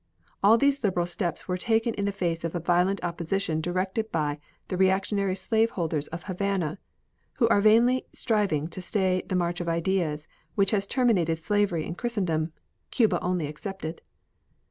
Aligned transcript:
All 0.43 0.57
these 0.57 0.83
liberal 0.83 1.05
steps 1.05 1.47
were 1.47 1.57
taken 1.57 1.93
in 1.93 2.05
the 2.05 2.11
face 2.11 2.43
of 2.43 2.55
a 2.55 2.59
violent 2.59 3.03
opposition 3.03 3.61
directed 3.61 4.11
by 4.11 4.39
the 4.67 4.75
reactionary 4.75 5.35
slaveholders 5.35 6.07
of 6.07 6.23
Havana, 6.23 6.79
who 7.33 7.47
are 7.49 7.61
vainly 7.61 8.07
striving 8.11 8.67
to 8.69 8.81
stay 8.81 9.21
the 9.27 9.35
march 9.35 9.61
of 9.61 9.69
ideas 9.69 10.27
which 10.55 10.71
has 10.71 10.87
terminated 10.87 11.35
slavery 11.37 11.85
in 11.85 11.93
Christendom, 11.93 12.51
Cuba 12.89 13.21
only 13.21 13.45
excepted. 13.45 14.01